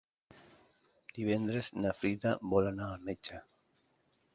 [1.19, 3.43] Divendres na Frida vol anar al metge.